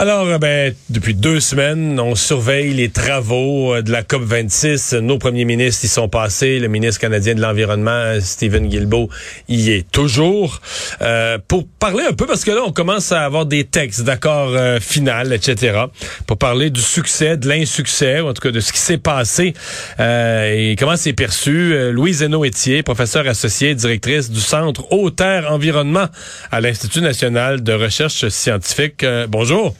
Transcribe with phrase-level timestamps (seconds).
[0.00, 4.92] Alors, euh, ben, depuis deux semaines, on surveille les travaux euh, de la COP 26.
[4.92, 6.60] Nos premiers ministres y sont passés.
[6.60, 9.08] Le ministre canadien de l'Environnement, Stephen Guilbeault,
[9.48, 10.60] y est toujours.
[11.02, 14.54] Euh, pour parler un peu, parce que là, on commence à avoir des textes d'accords
[14.54, 15.86] euh, final, etc.
[16.28, 19.52] Pour parler du succès, de l'insuccès, en tout cas de ce qui s'est passé
[19.98, 21.90] et comment c'est perçu.
[21.90, 26.06] Louise Zeno-Étier, professeure associée, directrice du Centre Haute-Terre Environnement
[26.52, 29.04] à l'Institut national de recherche scientifique.
[29.28, 29.74] bonjour.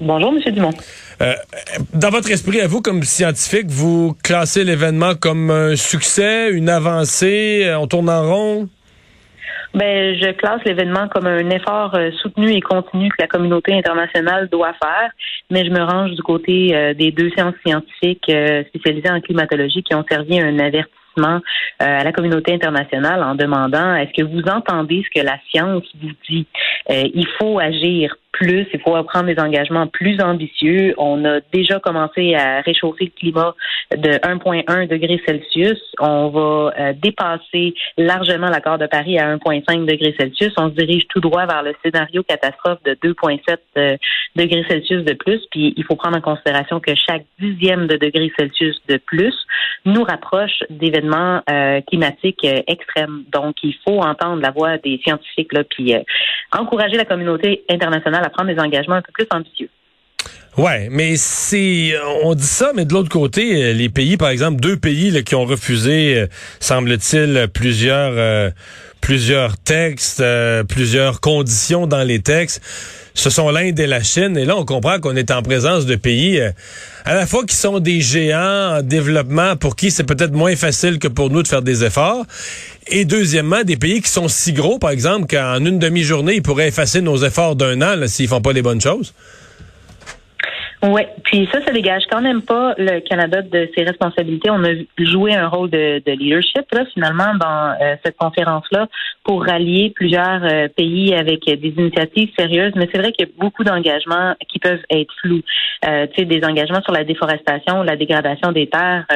[0.00, 0.52] Bonjour, M.
[0.52, 0.72] Dumont.
[1.22, 1.34] Euh,
[1.92, 7.62] dans votre esprit, à vous, comme scientifique, vous classez l'événement comme un succès, une avancée,
[7.64, 8.68] euh, on tourne en rond?
[9.72, 14.48] Ben, je classe l'événement comme un effort euh, soutenu et continu que la communauté internationale
[14.50, 15.10] doit faire,
[15.50, 18.32] mais je me range du côté des deux sciences scientifiques
[18.68, 21.40] spécialisées en climatologie qui ont servi un avertissement
[21.78, 26.10] à la communauté internationale en demandant est-ce que vous entendez ce que la science vous
[26.28, 26.46] dit?
[26.88, 30.92] il faut agir plus, il faut prendre des engagements plus ambitieux.
[30.98, 33.54] On a déjà commencé à réchauffer le climat
[33.96, 35.78] de 1,1 degré Celsius.
[36.00, 40.52] On va euh, dépasser largement l'accord de Paris à 1,5 degré Celsius.
[40.58, 43.96] On se dirige tout droit vers le scénario catastrophe de 2,7 euh,
[44.34, 45.40] degrés Celsius de plus.
[45.52, 49.34] Puis il faut prendre en considération que chaque dixième de degré Celsius de plus
[49.84, 53.22] nous rapproche d'événements euh, climatiques extrêmes.
[53.32, 55.94] Donc il faut entendre la voix des scientifiques là, puis
[56.52, 59.70] encourager la communauté internationale à prendre des engagements un peu plus ambitieux.
[60.56, 64.60] Ouais, mais c'est on dit ça, mais de l'autre côté, euh, les pays, par exemple,
[64.60, 66.26] deux pays qui ont refusé, euh,
[66.60, 68.50] semble-t-il, plusieurs euh,
[69.00, 70.22] plusieurs textes,
[70.68, 72.62] plusieurs conditions dans les textes.
[73.14, 75.96] Ce sont l'Inde et la Chine, et là on comprend qu'on est en présence de
[75.96, 76.40] pays
[77.04, 80.98] à la fois qui sont des géants en développement, pour qui c'est peut-être moins facile
[80.98, 82.24] que pour nous de faire des efforts,
[82.86, 86.68] et deuxièmement des pays qui sont si gros, par exemple, qu'en une demi-journée ils pourraient
[86.68, 89.12] effacer nos efforts d'un an s'ils font pas les bonnes choses.
[90.86, 94.50] Oui, puis ça, ça dégage quand même pas le Canada de ses responsabilités.
[94.50, 98.88] On a joué un rôle de, leadership là, finalement dans euh, cette conférence-là
[99.24, 102.72] pour rallier plusieurs euh, pays avec des initiatives sérieuses.
[102.76, 105.40] Mais c'est vrai qu'il y a beaucoup d'engagements qui peuvent être flous.
[105.86, 109.06] Euh, tu sais, des engagements sur la déforestation, la dégradation des terres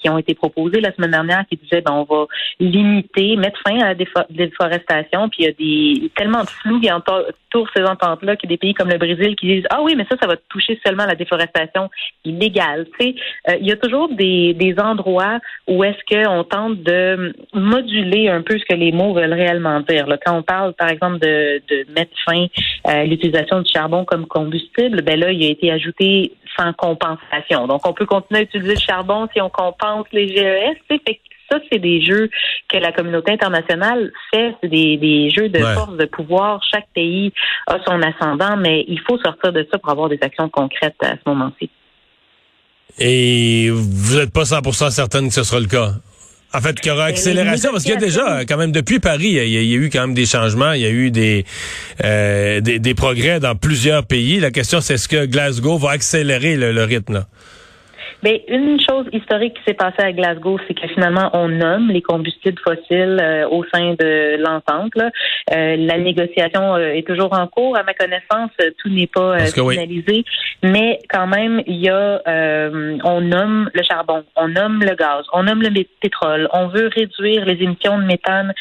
[0.00, 2.26] qui ont été proposés la semaine dernière, qui disaient ben on va
[2.60, 3.94] limiter, mettre fin à la
[4.30, 5.28] déforestation.
[5.30, 7.24] Puis il y a des tellement de flou qui entourent
[7.74, 10.26] ces ententes-là a des pays comme le Brésil qui disent ah oui, mais ça, ça
[10.26, 11.90] va toucher seulement la déforestation
[12.24, 12.86] illégale.
[12.98, 13.14] Tu sais,
[13.48, 18.42] euh, il y a toujours des, des endroits où est-ce qu'on tente de moduler un
[18.42, 20.06] peu ce que les mots veulent réellement dire.
[20.06, 22.46] Là, quand on parle, par exemple, de, de mettre fin
[22.84, 27.66] à l'utilisation du charbon comme combustible, ben là, il a été ajouté sans compensation.
[27.66, 30.76] Donc, on peut continuer à utiliser le charbon si on compense les GES.
[30.88, 31.20] Fait
[31.50, 32.28] ça, c'est des jeux
[32.68, 34.54] que la communauté internationale fait.
[34.62, 36.60] C'est des, des jeux de force, de pouvoir.
[36.70, 37.32] Chaque pays
[37.66, 41.12] a son ascendant, mais il faut sortir de ça pour avoir des actions concrètes à
[41.12, 41.70] ce moment-ci.
[42.98, 45.92] Et vous n'êtes pas 100% certaine que ce sera le cas?
[46.54, 49.32] En fait, qu'il y aura accélération, parce qu'il y a déjà, quand même, depuis Paris,
[49.32, 51.44] il y, a, eu quand même des changements, il y a eu des,
[52.02, 54.40] euh, des, progrès dans plusieurs pays.
[54.40, 57.14] La question, c'est est-ce que Glasgow va accélérer le, le rythme?
[57.14, 57.26] Là?
[58.20, 62.02] Bien, une chose historique qui s'est passée à Glasgow, c'est que finalement, on nomme les
[62.02, 64.92] combustibles fossiles euh, au sein de l'entente.
[64.96, 67.76] Euh, la négociation euh, est toujours en cours.
[67.76, 70.24] À ma connaissance, tout n'est pas finalisé.
[70.64, 72.20] Mais quand même, il y a,
[73.04, 75.70] on nomme le charbon, on nomme le gaz, on nomme le
[76.00, 76.48] pétrole.
[76.52, 78.52] On veut réduire les émissions de méthane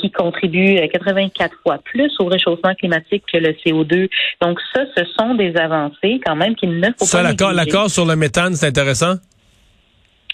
[0.00, 4.08] qui contribuent 84 fois plus au réchauffement climatique que le CO2.
[4.40, 7.52] Donc ça, ce sont des avancées quand même qui ne faut ça, pas.
[7.52, 8.99] L'accord sur le méthane, c'est intéressant.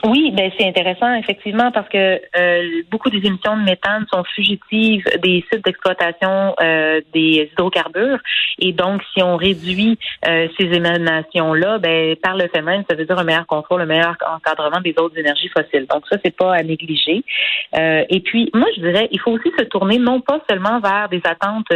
[0.04, 5.02] Oui, ben c'est intéressant effectivement parce que euh, beaucoup des émissions de méthane sont fugitives
[5.22, 8.18] des sites d'exploitation euh, des hydrocarbures
[8.58, 12.94] et donc si on réduit euh, ces émanations là, ben par le fait même, ça
[12.94, 15.86] veut dire un meilleur contrôle, un meilleur encadrement des autres énergies fossiles.
[15.90, 17.24] Donc ça c'est pas à négliger.
[17.72, 21.22] et puis moi je dirais il faut aussi se tourner non pas seulement vers des
[21.24, 21.72] attentes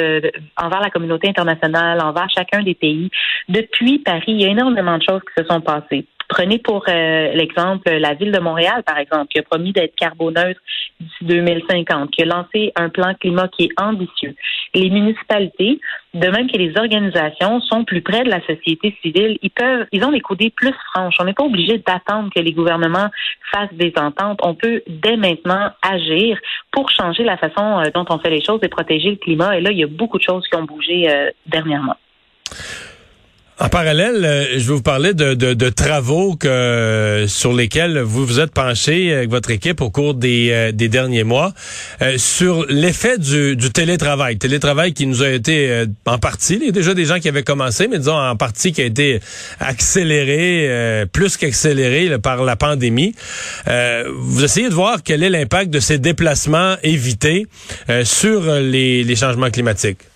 [0.59, 3.11] envers la communauté internationale, envers chacun des pays.
[3.49, 6.05] Depuis Paris, il y a énormément de choses qui se sont passées.
[6.31, 10.61] Prenez pour euh, l'exemple la ville de Montréal, par exemple, qui a promis d'être carboneutre
[11.01, 14.37] d'ici 2050, qui a lancé un plan climat qui est ambitieux.
[14.73, 15.81] Les municipalités,
[16.15, 19.39] de même que les organisations, sont plus près de la société civile.
[19.43, 21.17] Ils peuvent, ils ont des coudées plus franches.
[21.19, 23.11] On n'est pas obligé d'attendre que les gouvernements
[23.53, 24.39] fassent des ententes.
[24.45, 26.39] On peut dès maintenant agir
[26.71, 29.59] pour changer la façon euh, dont on fait les choses et protéger le climat.
[29.59, 31.97] Et là, il y a beaucoup de choses qui ont bougé euh, dernièrement.
[33.63, 38.53] En parallèle, euh, je vais vous parler de, travaux que, sur lesquels vous vous êtes
[38.53, 41.53] penché avec votre équipe au cours des, euh, derniers mois
[42.01, 44.39] euh, sur l'effet du, télétravail.
[44.39, 47.43] Télétravail qui nous a été en partie, il y a déjà des gens qui avaient
[47.43, 49.21] commencé, mais disons en partie qui a été
[49.61, 53.15] accéléré, plus qu'accéléré par la pandémie.
[53.67, 57.47] vous essayez de voir quel est l'impact de ces déplacements évités
[58.05, 60.10] sur les changements climatiques.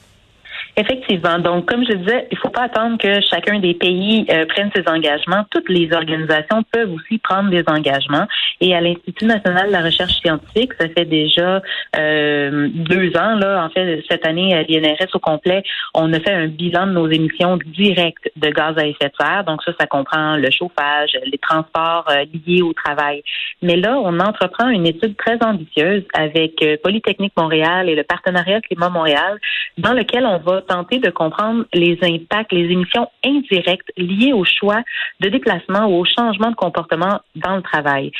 [0.76, 1.38] Effectivement.
[1.38, 4.70] Donc, comme je disais, il ne faut pas attendre que chacun des pays euh, prenne
[4.74, 5.44] ses engagements.
[5.50, 8.26] Toutes les organisations peuvent aussi prendre des engagements.
[8.60, 11.62] Et à l'Institut national de la recherche scientifique, ça fait déjà
[11.96, 15.62] euh, deux ans, là, en fait, cette année, à l'INRS au complet,
[15.94, 19.44] on a fait un bilan de nos émissions directes de gaz à effet de serre.
[19.44, 23.22] Donc, ça, ça comprend le chauffage, les transports euh, liés au travail.
[23.62, 28.88] Mais là, on entreprend une étude très ambitieuse avec Polytechnique Montréal et le partenariat Climat
[28.88, 29.38] Montréal,
[29.78, 34.82] dans lequel on va tenter de comprendre les impacts, les émissions indirectes liées au choix
[35.20, 38.12] de déplacement ou au changement de comportement dans le travail.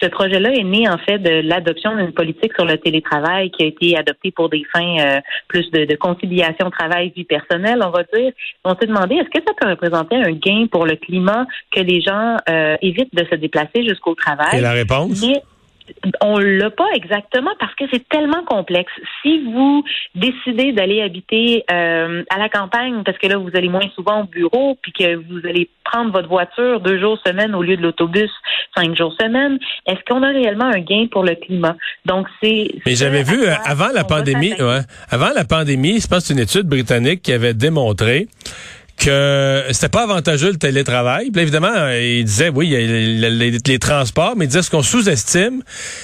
[0.00, 3.66] Ce projet-là est né en fait de l'adoption d'une politique sur le télétravail qui a
[3.66, 8.32] été adoptée pour des fins euh, plus de, conciliation travail-vie personnelle, on va dire.
[8.64, 12.00] On s'est demandé est-ce que ça peut représenter un gain pour le climat que les
[12.00, 14.58] gens euh, évitent de se déplacer jusqu'au travail?
[14.58, 15.24] Et la réponse?
[16.20, 18.92] On l'a pas exactement parce que c'est tellement complexe.
[19.22, 23.88] Si vous décidez d'aller habiter euh, à la campagne, parce que là vous allez moins
[23.94, 27.76] souvent au bureau, puis que vous allez prendre votre voiture deux jours semaine au lieu
[27.76, 28.30] de l'autobus
[28.76, 31.76] cinq jours semaine, est-ce qu'on a réellement un gain pour le climat?
[32.04, 32.70] Donc c'est.
[32.86, 34.80] Mais j'avais vu euh, avant la pandémie, ouais,
[35.10, 38.28] avant la pandémie, je pense une étude britannique qui avait démontré
[38.98, 41.30] que c'était pas avantageux le télétravail.
[41.30, 44.82] Puis évidemment, il disait oui, il y a les, transports, mais il disait ce qu'on
[44.82, 45.62] sous-estime,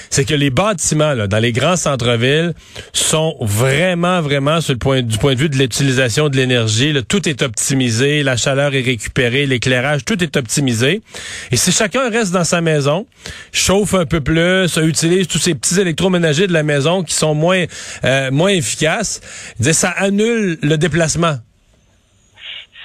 [0.09, 2.53] c'est que les bâtiments là, dans les grands centres-villes
[2.93, 6.93] sont vraiment, vraiment sur le point du point de vue de l'utilisation de l'énergie.
[7.07, 11.01] Tout est optimisé, la chaleur est récupérée, l'éclairage, tout est optimisé.
[11.51, 13.05] Et si chacun reste dans sa maison,
[13.51, 17.65] chauffe un peu plus, utilise tous ces petits électroménagers de la maison qui sont moins
[18.03, 19.21] euh, moins efficaces,
[19.59, 21.37] il disait ça annule le déplacement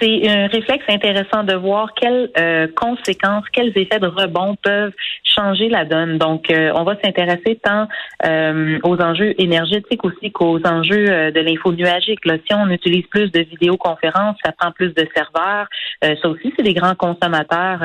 [0.00, 4.93] c'est un réflexe intéressant de voir quelles euh, conséquences, quels effets de rebond peuvent
[5.25, 6.19] changer la donne.
[6.19, 7.87] Donc, euh, on va s'intéresser tant
[8.26, 12.25] euh, aux enjeux énergétiques aussi qu'aux enjeux de l'info nuagique.
[12.25, 15.69] Là, si on utilise plus de vidéoconférences, ça prend plus de serveurs.
[16.03, 17.81] ça aussi, c'est des grands consommateurs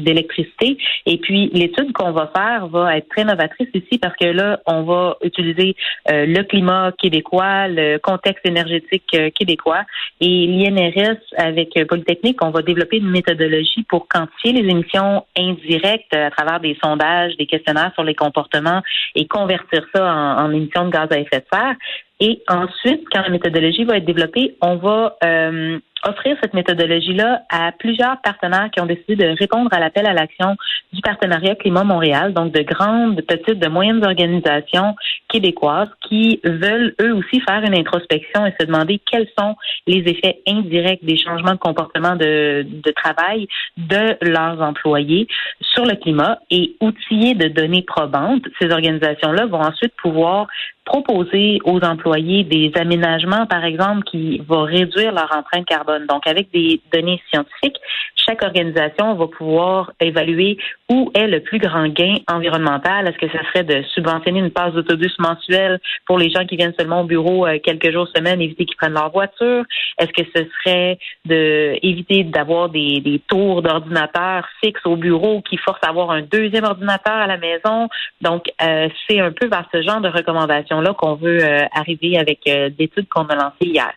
[0.00, 0.76] d'électricité.
[1.06, 4.82] Et puis, l'étude qu'on va faire va être très novatrice ici parce que là, on
[4.82, 5.74] va utiliser
[6.08, 9.82] le climat québécois, le contexte énergétique québécois
[10.20, 11.18] et l'INRS
[11.52, 16.60] avec euh, Polytechnique, on va développer une méthodologie pour quantifier les émissions indirectes à travers
[16.60, 18.82] des sondages, des questionnaires sur les comportements
[19.14, 21.76] et convertir ça en, émissions de gaz à effet de serre.
[22.20, 27.72] Et ensuite, quand la méthodologie va être développée, on va euh, offrir cette méthodologie-là à
[27.72, 30.56] plusieurs partenaires qui ont décidé de répondre à l'appel à l'action
[30.92, 34.94] du partenariat Climat Montréal, donc de grandes, de petites, de moyennes organisations
[35.28, 39.56] québécoises qui veulent eux aussi faire une introspection et se demander quels sont
[39.86, 45.26] les effets indirects des changements de comportement de, de travail de leurs employés
[45.60, 48.42] sur le climat et outillés de données probantes.
[48.60, 50.48] Ces organisations-là vont ensuite pouvoir
[50.84, 55.91] proposer aux employés des aménagements, par exemple, qui vont réduire leur empreinte carbone.
[56.00, 57.78] Donc, avec des données scientifiques,
[58.26, 60.58] chaque organisation va pouvoir évaluer
[60.88, 63.08] où est le plus grand gain environnemental.
[63.08, 66.74] Est-ce que ce serait de subventionner une passe d'autobus mensuelle pour les gens qui viennent
[66.78, 69.64] seulement au bureau euh, quelques jours semaine, éviter qu'ils prennent leur voiture?
[69.98, 75.82] Est-ce que ce serait de éviter d'avoir des, tours d'ordinateurs fixes au bureau qui forcent
[75.82, 77.88] à avoir un deuxième ordinateur à la maison?
[78.20, 82.40] Donc, euh, c'est un peu vers ce genre de recommandations-là qu'on veut euh, arriver avec
[82.44, 83.92] l'étude qu'on a lancée hier.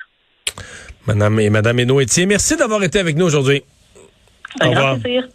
[1.07, 3.63] Madame et Madame Etier, merci d'avoir été avec nous aujourd'hui.
[4.59, 5.27] Plaisir.